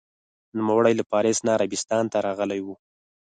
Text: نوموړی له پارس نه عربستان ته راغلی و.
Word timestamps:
نوموړی 0.57 0.93
له 0.99 1.03
پارس 1.11 1.37
نه 1.45 1.51
عربستان 1.57 2.03
ته 2.11 2.17
راغلی 2.27 2.59
و. 2.65 2.67